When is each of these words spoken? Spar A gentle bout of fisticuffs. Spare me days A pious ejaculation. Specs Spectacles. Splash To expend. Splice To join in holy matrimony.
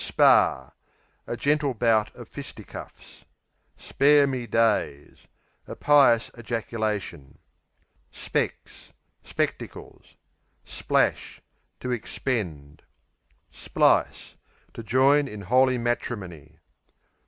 Spar 0.03 0.73
A 1.27 1.37
gentle 1.37 1.75
bout 1.75 2.09
of 2.15 2.27
fisticuffs. 2.27 3.23
Spare 3.77 4.25
me 4.25 4.47
days 4.47 5.27
A 5.67 5.75
pious 5.75 6.31
ejaculation. 6.35 7.37
Specs 8.09 8.93
Spectacles. 9.21 10.15
Splash 10.65 11.39
To 11.81 11.91
expend. 11.91 12.81
Splice 13.51 14.37
To 14.73 14.81
join 14.81 15.27
in 15.27 15.41
holy 15.41 15.77
matrimony. 15.77 16.57